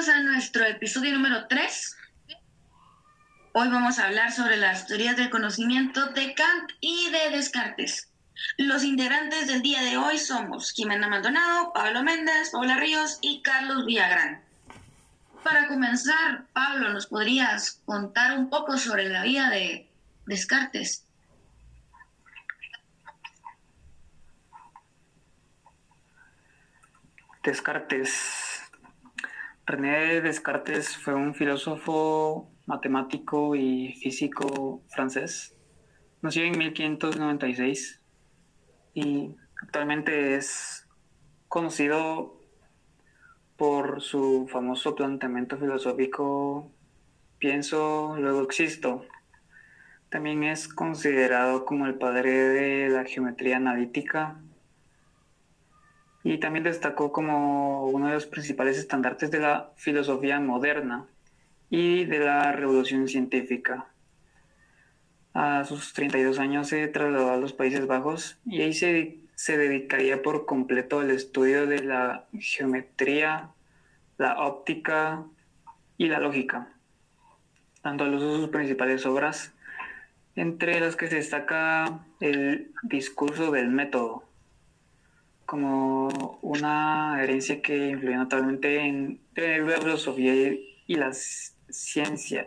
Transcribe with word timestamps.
Bienvenidos 0.00 0.30
a 0.30 0.32
nuestro 0.32 0.64
episodio 0.64 1.12
número 1.12 1.46
3. 1.46 1.96
Hoy 3.52 3.68
vamos 3.68 3.98
a 3.98 4.06
hablar 4.06 4.32
sobre 4.32 4.56
las 4.56 4.86
teorías 4.86 5.14
del 5.14 5.28
conocimiento 5.28 6.06
de 6.12 6.32
Kant 6.32 6.70
y 6.80 7.10
de 7.10 7.36
Descartes. 7.36 8.10
Los 8.56 8.82
integrantes 8.82 9.46
del 9.46 9.60
día 9.60 9.82
de 9.82 9.98
hoy 9.98 10.16
somos 10.16 10.72
Jimena 10.72 11.06
Maldonado, 11.06 11.74
Pablo 11.74 12.02
Méndez, 12.02 12.48
Paula 12.50 12.78
Ríos 12.78 13.18
y 13.20 13.42
Carlos 13.42 13.84
Villagrán. 13.84 14.42
Para 15.44 15.68
comenzar, 15.68 16.46
Pablo, 16.54 16.88
¿nos 16.94 17.06
podrías 17.06 17.82
contar 17.84 18.38
un 18.38 18.48
poco 18.48 18.78
sobre 18.78 19.06
la 19.10 19.22
vida 19.22 19.50
de 19.50 19.86
Descartes? 20.24 21.04
Descartes 27.42 28.49
René 29.70 30.20
Descartes 30.20 30.96
fue 30.96 31.14
un 31.14 31.32
filósofo, 31.32 32.50
matemático 32.66 33.54
y 33.54 33.92
físico 33.92 34.82
francés. 34.88 35.56
Nació 36.22 36.42
en 36.42 36.58
1596 36.58 38.02
y 38.94 39.36
actualmente 39.62 40.34
es 40.34 40.88
conocido 41.46 42.40
por 43.56 44.00
su 44.00 44.48
famoso 44.50 44.96
planteamiento 44.96 45.56
filosófico 45.56 46.72
Pienso, 47.38 48.16
luego 48.18 48.42
existo. 48.42 49.06
También 50.10 50.42
es 50.42 50.66
considerado 50.66 51.64
como 51.64 51.86
el 51.86 51.94
padre 51.94 52.32
de 52.32 52.88
la 52.88 53.04
geometría 53.04 53.56
analítica 53.56 54.42
y 56.22 56.38
también 56.38 56.64
destacó 56.64 57.12
como 57.12 57.86
uno 57.86 58.08
de 58.08 58.14
los 58.14 58.26
principales 58.26 58.78
estandartes 58.78 59.30
de 59.30 59.40
la 59.40 59.70
filosofía 59.76 60.38
moderna 60.38 61.06
y 61.70 62.04
de 62.04 62.18
la 62.18 62.52
revolución 62.52 63.08
científica. 63.08 63.86
A 65.32 65.64
sus 65.64 65.92
32 65.92 66.38
años 66.38 66.68
se 66.68 66.86
trasladó 66.88 67.32
a 67.32 67.36
los 67.36 67.52
Países 67.52 67.86
Bajos 67.86 68.38
y 68.44 68.62
ahí 68.62 68.74
se, 68.74 69.18
se 69.34 69.56
dedicaría 69.56 70.22
por 70.22 70.44
completo 70.44 71.00
al 71.00 71.10
estudio 71.10 71.66
de 71.66 71.82
la 71.82 72.26
geometría, 72.38 73.50
la 74.18 74.40
óptica 74.40 75.24
y 75.96 76.08
la 76.08 76.18
lógica, 76.18 76.68
dando 77.82 78.04
a 78.04 78.08
luz 78.08 78.20
sus 78.20 78.48
principales 78.50 79.06
obras, 79.06 79.54
entre 80.34 80.80
las 80.80 80.96
que 80.96 81.08
se 81.08 81.16
destaca 81.16 82.00
el 82.20 82.72
discurso 82.82 83.50
del 83.50 83.68
método 83.68 84.29
como 85.50 86.38
una 86.42 87.20
herencia 87.20 87.60
que 87.60 87.88
influyó 87.88 88.18
notablemente 88.18 88.86
en 88.86 89.20
la 89.34 89.80
filosofía 89.80 90.32
y 90.86 90.94
la 90.94 91.12
ciencia. 91.12 92.46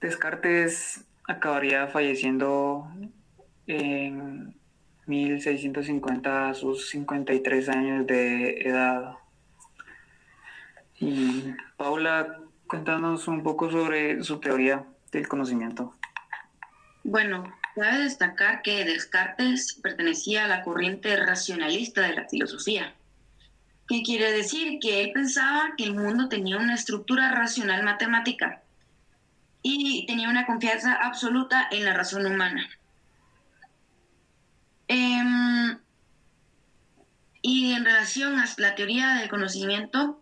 Descartes 0.00 1.04
acabaría 1.28 1.86
falleciendo 1.88 2.88
en 3.66 4.54
1650 5.04 6.48
a 6.48 6.54
sus 6.54 6.88
53 6.88 7.68
años 7.68 8.06
de 8.06 8.62
edad. 8.62 9.16
Y 10.98 11.44
Paula, 11.76 12.38
cuéntanos 12.68 13.28
un 13.28 13.42
poco 13.42 13.70
sobre 13.70 14.24
su 14.24 14.40
teoría 14.40 14.86
del 15.12 15.28
conocimiento. 15.28 15.94
Bueno, 17.04 17.44
Cabe 17.74 17.98
destacar 17.98 18.62
que 18.62 18.84
Descartes 18.84 19.78
pertenecía 19.82 20.44
a 20.44 20.48
la 20.48 20.62
corriente 20.62 21.16
racionalista 21.16 22.02
de 22.02 22.14
la 22.14 22.28
filosofía, 22.28 22.94
que 23.88 24.02
quiere 24.02 24.32
decir 24.32 24.78
que 24.80 25.02
él 25.02 25.12
pensaba 25.12 25.74
que 25.76 25.84
el 25.84 25.94
mundo 25.94 26.28
tenía 26.28 26.56
una 26.56 26.74
estructura 26.74 27.30
racional 27.32 27.84
matemática 27.84 28.62
y 29.62 30.04
tenía 30.06 30.28
una 30.28 30.46
confianza 30.46 30.94
absoluta 30.94 31.68
en 31.70 31.84
la 31.84 31.94
razón 31.94 32.26
humana. 32.26 32.68
Em, 34.88 35.78
y 37.42 37.72
en 37.74 37.84
relación 37.84 38.38
a 38.38 38.46
la 38.58 38.74
teoría 38.74 39.14
del 39.14 39.28
conocimiento, 39.28 40.20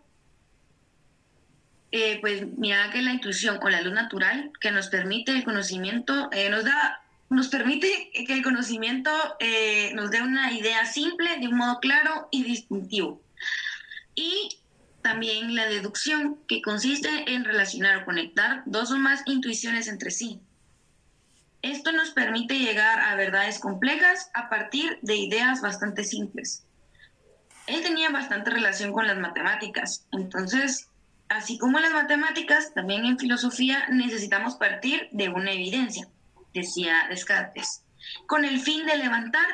eh, 1.91 2.19
pues 2.21 2.45
mira 2.57 2.91
que 2.91 3.01
la 3.01 3.13
intuición 3.13 3.59
o 3.61 3.69
la 3.69 3.81
luz 3.81 3.93
natural 3.93 4.51
que 4.61 4.69
nos 4.69 4.89
permite 4.89 5.31
el 5.31 5.43
conocimiento 5.43 6.29
eh, 6.31 6.49
nos 6.51 6.63
da 6.63 7.01
nos 7.29 7.47
permite 7.47 8.11
que 8.13 8.33
el 8.33 8.43
conocimiento 8.43 9.11
eh, 9.39 9.91
nos 9.93 10.09
dé 10.09 10.21
una 10.21 10.51
idea 10.51 10.85
simple 10.85 11.37
de 11.39 11.47
un 11.47 11.57
modo 11.57 11.79
claro 11.79 12.27
y 12.31 12.43
distintivo. 12.43 13.21
Y 14.15 14.57
también 15.01 15.55
la 15.55 15.67
deducción, 15.67 16.39
que 16.47 16.61
consiste 16.61 17.09
en 17.31 17.45
relacionar 17.45 17.97
o 17.97 18.05
conectar 18.05 18.63
dos 18.65 18.91
o 18.91 18.97
más 18.97 19.21
intuiciones 19.25 19.87
entre 19.87 20.11
sí. 20.11 20.41
Esto 21.61 21.91
nos 21.91 22.11
permite 22.11 22.57
llegar 22.57 22.99
a 22.99 23.15
verdades 23.15 23.59
complejas 23.59 24.29
a 24.33 24.49
partir 24.49 24.97
de 25.01 25.15
ideas 25.15 25.61
bastante 25.61 26.03
simples. 26.03 26.63
Él 27.67 27.83
tenía 27.83 28.09
bastante 28.09 28.49
relación 28.49 28.91
con 28.91 29.05
las 29.05 29.17
matemáticas, 29.17 30.05
entonces, 30.11 30.89
así 31.27 31.59
como 31.59 31.79
las 31.79 31.93
matemáticas, 31.93 32.73
también 32.73 33.05
en 33.05 33.19
filosofía 33.19 33.87
necesitamos 33.89 34.55
partir 34.55 35.09
de 35.11 35.29
una 35.29 35.51
evidencia 35.51 36.07
decía 36.53 37.07
Descartes, 37.09 37.83
con 38.27 38.45
el 38.45 38.59
fin 38.59 38.85
de 38.85 38.97
levantar 38.97 39.47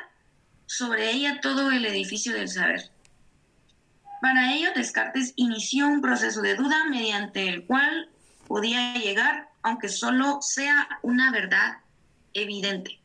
sobre 0.65 1.11
ella 1.11 1.39
todo 1.41 1.71
el 1.71 1.85
edificio 1.85 2.33
del 2.33 2.49
saber. 2.49 2.91
Para 4.21 4.53
ello, 4.53 4.69
Descartes 4.75 5.33
inició 5.35 5.87
un 5.87 6.01
proceso 6.01 6.41
de 6.41 6.55
duda 6.55 6.85
mediante 6.89 7.47
el 7.47 7.65
cual 7.65 8.09
podía 8.47 8.95
llegar, 8.95 9.49
aunque 9.61 9.89
solo 9.89 10.39
sea 10.41 10.87
una 11.01 11.31
verdad 11.31 11.77
evidente. 12.33 12.99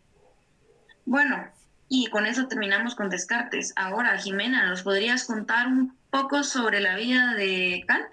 Bueno, 1.05 1.47
y 1.89 2.07
con 2.07 2.27
eso 2.27 2.47
terminamos 2.47 2.95
con 2.95 3.11
Descartes. 3.11 3.73
Ahora, 3.77 4.17
Jimena, 4.17 4.67
¿nos 4.67 4.83
podrías 4.83 5.25
contar 5.25 5.67
un 5.67 5.97
poco 6.11 6.43
sobre 6.43 6.81
la 6.81 6.97
vida 6.97 7.35
de 7.35 7.85
Kant? 7.87 8.07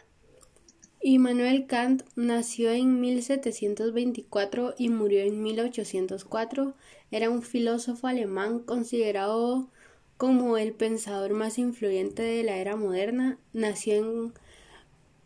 Immanuel 1.10 1.68
Kant 1.68 2.04
nació 2.18 2.70
en 2.72 3.00
1724 3.00 4.76
y 4.78 4.90
murió 4.90 5.22
en 5.22 5.42
1804. 5.42 6.74
Era 7.12 7.30
un 7.30 7.44
filósofo 7.44 8.08
alemán 8.08 8.60
considerado 8.60 9.70
como 10.18 10.58
el 10.58 10.74
pensador 10.74 11.32
más 11.32 11.60
influyente 11.60 12.24
de 12.24 12.44
la 12.44 12.58
era 12.58 12.76
moderna. 12.76 13.40
Nació 13.54 13.96
en 13.96 14.34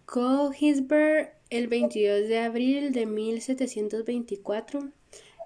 Königsberg 0.05 1.33
el 1.49 1.67
22 1.67 2.27
de 2.27 2.37
abril 2.37 2.91
de 2.91 3.07
1724. 3.07 4.91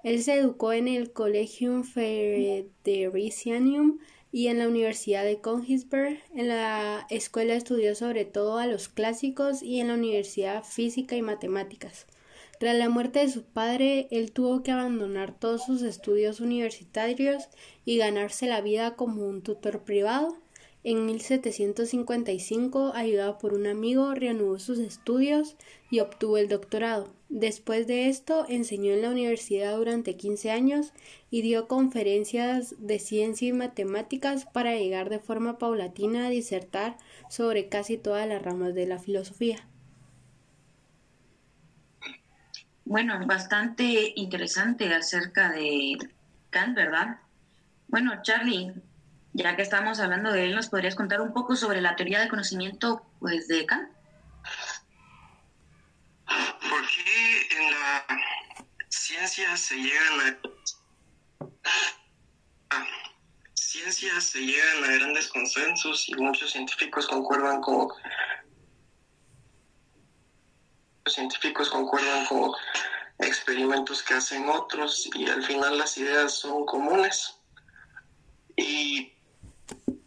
Él 0.04 0.22
se 0.22 0.34
educó 0.34 0.74
en 0.74 0.88
el 0.88 1.14
Collegium 1.14 1.82
Frederiциanum 1.82 4.00
y 4.36 4.48
en 4.48 4.58
la 4.58 4.68
Universidad 4.68 5.24
de 5.24 5.40
Königsberg. 5.40 6.18
En 6.34 6.48
la 6.48 7.06
escuela 7.08 7.54
estudió 7.54 7.94
sobre 7.94 8.26
todo 8.26 8.58
a 8.58 8.66
los 8.66 8.90
clásicos 8.90 9.62
y 9.62 9.80
en 9.80 9.88
la 9.88 9.94
Universidad 9.94 10.62
física 10.62 11.16
y 11.16 11.22
matemáticas. 11.22 12.04
Tras 12.60 12.76
la 12.76 12.90
muerte 12.90 13.20
de 13.20 13.30
su 13.30 13.44
padre, 13.44 14.08
él 14.10 14.32
tuvo 14.32 14.62
que 14.62 14.72
abandonar 14.72 15.32
todos 15.32 15.64
sus 15.64 15.80
estudios 15.80 16.40
universitarios 16.40 17.48
y 17.86 17.96
ganarse 17.96 18.46
la 18.46 18.60
vida 18.60 18.94
como 18.94 19.26
un 19.26 19.40
tutor 19.40 19.84
privado. 19.84 20.36
En 20.88 21.04
1755, 21.04 22.92
ayudado 22.94 23.38
por 23.38 23.54
un 23.54 23.66
amigo, 23.66 24.14
reanudó 24.14 24.60
sus 24.60 24.78
estudios 24.78 25.56
y 25.90 25.98
obtuvo 25.98 26.38
el 26.38 26.48
doctorado. 26.48 27.12
Después 27.28 27.88
de 27.88 28.08
esto, 28.08 28.46
enseñó 28.48 28.92
en 28.92 29.02
la 29.02 29.10
universidad 29.10 29.76
durante 29.76 30.16
15 30.16 30.52
años 30.52 30.92
y 31.28 31.42
dio 31.42 31.66
conferencias 31.66 32.76
de 32.78 33.00
ciencia 33.00 33.48
y 33.48 33.52
matemáticas 33.52 34.44
para 34.44 34.76
llegar 34.76 35.10
de 35.10 35.18
forma 35.18 35.58
paulatina 35.58 36.26
a 36.26 36.30
disertar 36.30 36.98
sobre 37.28 37.68
casi 37.68 37.98
todas 37.98 38.28
las 38.28 38.40
ramas 38.40 38.72
de 38.72 38.86
la 38.86 39.00
filosofía. 39.00 39.66
Bueno, 42.84 43.26
bastante 43.26 44.12
interesante 44.14 44.86
acerca 44.94 45.50
de 45.50 45.98
Kant, 46.50 46.76
¿verdad? 46.76 47.18
Bueno, 47.88 48.12
Charlie, 48.22 48.72
ya 49.36 49.54
que 49.54 49.62
estamos 49.62 50.00
hablando 50.00 50.32
de 50.32 50.44
él, 50.44 50.54
¿nos 50.54 50.68
podrías 50.68 50.94
contar 50.94 51.20
un 51.20 51.34
poco 51.34 51.56
sobre 51.56 51.82
la 51.82 51.94
teoría 51.94 52.20
del 52.20 52.30
conocimiento 52.30 53.02
pues, 53.20 53.46
de 53.48 53.66
Kant? 53.66 53.90
¿Por 56.26 56.88
qué 56.88 57.48
en 57.58 57.70
la 57.70 58.06
ciencia 58.88 59.54
se 59.56 59.76
llegan 59.76 60.38
a, 62.70 62.86
ciencia 63.52 64.20
se 64.20 64.40
llegan 64.40 64.84
a 64.84 64.92
grandes 64.94 65.28
consensos 65.28 66.08
y 66.08 66.14
muchos 66.14 66.52
científicos 66.52 67.06
concuerdan 67.06 67.60
con 67.60 67.88
los 71.04 71.14
científicos 71.14 71.68
concuerdan 71.68 72.24
con 72.24 72.52
experimentos 73.18 74.02
que 74.02 74.14
hacen 74.14 74.48
otros 74.48 75.08
y 75.14 75.28
al 75.28 75.44
final 75.44 75.78
las 75.78 75.96
ideas 75.98 76.32
son 76.32 76.64
comunes 76.64 77.38
y 78.56 79.15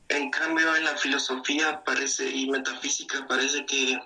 En 0.10 0.32
cambio, 0.32 0.76
en 0.76 0.84
la 0.84 0.98
filosofía 0.98 1.84
parece 1.84 2.30
y 2.30 2.50
metafísica 2.50 3.28
parece 3.28 3.66
que 3.66 4.00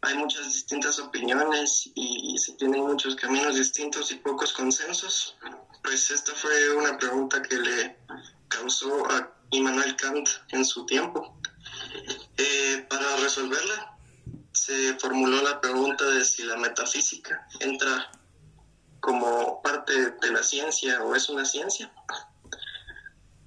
hay 0.00 0.14
muchas 0.14 0.46
distintas 0.46 0.98
opiniones 0.98 1.90
y 1.94 2.36
se 2.38 2.52
tienen 2.52 2.82
muchos 2.82 3.16
caminos 3.16 3.56
distintos 3.56 4.10
y 4.12 4.16
pocos 4.16 4.52
consensos. 4.52 5.36
Pues 5.82 6.10
esta 6.10 6.32
fue 6.34 6.74
una 6.74 6.96
pregunta 6.96 7.42
que 7.42 7.56
le 7.56 7.96
causó 8.48 9.10
a 9.10 9.32
Immanuel 9.50 9.94
Kant 9.96 10.28
en 10.50 10.64
su 10.64 10.86
tiempo. 10.86 11.38
Eh, 12.36 12.86
para 12.88 13.16
resolverla, 13.16 13.96
se 14.52 14.94
formuló 14.98 15.42
la 15.42 15.60
pregunta 15.60 16.04
de 16.04 16.24
si 16.24 16.42
la 16.44 16.56
metafísica 16.56 17.46
entra 17.60 18.10
como 19.00 19.62
parte 19.62 20.12
de 20.12 20.30
la 20.32 20.42
ciencia 20.42 21.02
o 21.02 21.14
es 21.14 21.28
una 21.28 21.44
ciencia. 21.44 21.92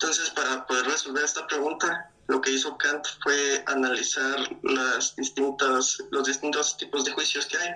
Entonces, 0.09 0.33
para 0.33 0.65
poder 0.65 0.87
resolver 0.87 1.23
esta 1.23 1.45
pregunta, 1.45 2.11
lo 2.25 2.41
que 2.41 2.49
hizo 2.49 2.75
Kant 2.79 3.05
fue 3.21 3.63
analizar 3.67 4.39
las 4.63 5.15
distintas, 5.15 5.97
los 6.09 6.25
distintos 6.25 6.77
tipos 6.77 7.05
de 7.05 7.11
juicios 7.11 7.45
que 7.45 7.57
hay 7.57 7.69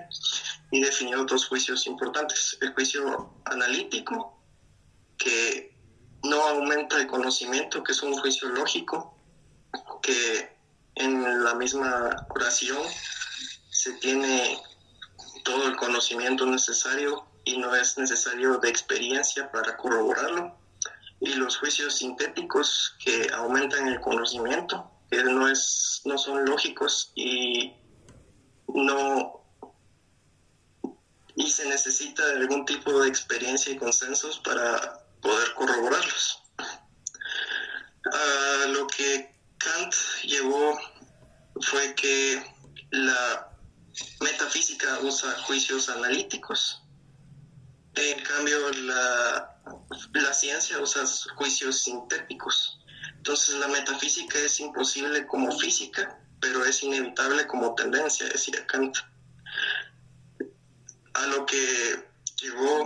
y 0.72 0.82
definió 0.82 1.24
dos 1.26 1.46
juicios 1.46 1.86
importantes. 1.86 2.58
El 2.60 2.74
juicio 2.74 3.30
analítico, 3.44 4.42
que 5.16 5.78
no 6.24 6.42
aumenta 6.42 6.96
el 6.96 7.06
conocimiento, 7.06 7.84
que 7.84 7.92
es 7.92 8.02
un 8.02 8.14
juicio 8.14 8.48
lógico, 8.48 9.16
que 10.02 10.58
en 10.96 11.44
la 11.44 11.54
misma 11.54 12.16
curación 12.30 12.82
se 13.70 13.92
tiene 13.92 14.60
todo 15.44 15.68
el 15.68 15.76
conocimiento 15.76 16.46
necesario 16.46 17.24
y 17.44 17.58
no 17.58 17.72
es 17.76 17.96
necesario 17.96 18.58
de 18.58 18.70
experiencia 18.70 19.52
para 19.52 19.76
corroborarlo 19.76 20.63
y 21.20 21.34
los 21.34 21.56
juicios 21.56 21.94
sintéticos 21.94 22.96
que 23.02 23.28
aumentan 23.32 23.88
el 23.88 24.00
conocimiento, 24.00 24.90
que 25.10 25.22
no, 25.24 25.48
es, 25.48 26.02
no 26.04 26.18
son 26.18 26.44
lógicos 26.44 27.12
y 27.14 27.72
no 28.68 29.44
y 31.36 31.50
se 31.50 31.66
necesita 31.66 32.22
algún 32.30 32.64
tipo 32.64 33.00
de 33.00 33.08
experiencia 33.08 33.72
y 33.72 33.76
consensos 33.76 34.38
para 34.38 35.04
poder 35.20 35.54
corroborarlos. 35.54 36.42
Ah, 38.12 38.66
lo 38.68 38.86
que 38.86 39.34
Kant 39.58 39.94
llevó 40.24 40.78
fue 41.60 41.94
que 41.94 42.44
la 42.90 43.50
metafísica 44.20 45.00
usa 45.00 45.36
juicios 45.42 45.88
analíticos. 45.88 46.83
En 47.96 48.22
cambio, 48.24 48.70
la 48.72 49.54
la 50.12 50.32
ciencia 50.32 50.80
usa 50.80 51.04
juicios 51.36 51.82
sintéticos. 51.82 52.78
Entonces 53.16 53.56
la 53.56 53.68
metafísica 53.68 54.38
es 54.38 54.60
imposible 54.60 55.26
como 55.26 55.56
física, 55.58 56.18
pero 56.40 56.64
es 56.64 56.82
inevitable 56.82 57.46
como 57.46 57.74
tendencia, 57.74 58.26
decía 58.28 58.66
Kant. 58.66 58.96
A 61.14 61.26
lo 61.28 61.46
que 61.46 62.04
llegó 62.42 62.84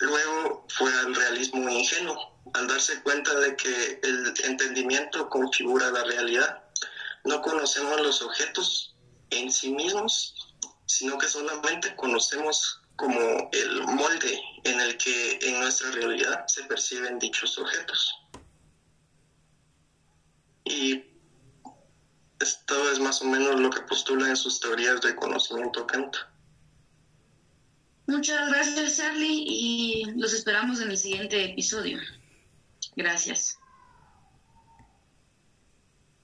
luego 0.00 0.66
fue 0.68 0.92
al 0.92 1.14
realismo 1.14 1.68
ingenuo, 1.68 2.40
al 2.54 2.66
darse 2.66 3.02
cuenta 3.02 3.34
de 3.38 3.56
que 3.56 4.00
el 4.02 4.34
entendimiento 4.44 5.28
configura 5.28 5.90
la 5.90 6.04
realidad. 6.04 6.64
No 7.24 7.42
conocemos 7.42 8.00
los 8.00 8.22
objetos 8.22 8.96
en 9.30 9.52
sí 9.52 9.70
mismos, 9.70 10.34
sino 10.86 11.18
que 11.18 11.28
solamente 11.28 11.94
conocemos 11.94 12.80
como 12.98 13.48
el 13.52 13.82
molde 13.86 14.42
en 14.64 14.80
el 14.80 14.96
que 14.96 15.38
en 15.40 15.60
nuestra 15.60 15.92
realidad 15.92 16.44
se 16.48 16.64
perciben 16.64 17.20
dichos 17.20 17.56
objetos. 17.56 18.12
Y 20.64 21.04
esto 22.40 22.90
es 22.90 22.98
más 22.98 23.22
o 23.22 23.26
menos 23.26 23.60
lo 23.60 23.70
que 23.70 23.82
postula 23.82 24.28
en 24.28 24.36
sus 24.36 24.58
teorías 24.58 25.00
de 25.00 25.14
conocimiento 25.14 25.86
Kant. 25.86 26.16
Muchas 28.08 28.48
gracias, 28.48 28.96
Charlie, 28.96 29.44
y 29.46 30.04
los 30.16 30.32
esperamos 30.32 30.80
en 30.80 30.90
el 30.90 30.98
siguiente 30.98 31.44
episodio. 31.44 32.00
Gracias. 32.96 33.57